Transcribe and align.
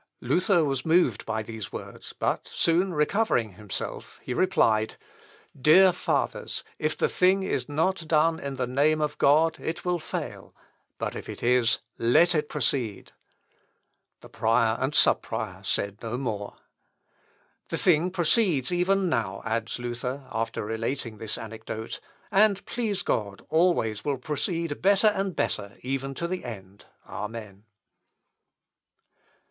Luther 0.21 0.65
was 0.65 0.83
moved 0.83 1.27
by 1.27 1.43
these 1.43 1.71
words, 1.71 2.11
but 2.17 2.49
soon 2.51 2.91
recovering 2.91 3.51
himself, 3.53 4.19
he 4.23 4.33
replied, 4.33 4.95
"Dear 5.55 5.91
fathers, 5.91 6.63
if 6.79 6.97
the 6.97 7.07
thing 7.07 7.43
is 7.43 7.69
not 7.69 8.07
done 8.07 8.39
in 8.39 8.55
the 8.55 8.65
name 8.65 8.99
of 8.99 9.19
God 9.19 9.59
it 9.59 9.85
will 9.85 9.99
fail, 9.99 10.55
but 10.97 11.15
if 11.15 11.29
it 11.29 11.43
is, 11.43 11.81
let 11.99 12.33
it 12.33 12.49
proceed." 12.49 13.11
The 14.21 14.29
prior 14.29 14.75
and 14.81 14.95
sub 14.95 15.21
prior 15.21 15.61
said 15.61 16.01
no 16.01 16.17
more. 16.17 16.55
"The 17.69 17.77
thing 17.77 18.09
proceeds 18.09 18.71
even 18.71 19.07
now," 19.07 19.43
adds 19.45 19.77
Luther, 19.77 20.27
after 20.31 20.65
relating 20.65 21.19
this 21.19 21.37
anecdote, 21.37 21.99
"and, 22.31 22.65
please 22.65 23.03
God, 23.03 23.45
always 23.49 24.03
will 24.03 24.17
proceed 24.17 24.81
better 24.81 25.09
and 25.09 25.35
better, 25.35 25.77
even 25.81 26.15
to 26.15 26.27
the 26.27 26.43
end. 26.43 26.85
Amen." 27.07 27.65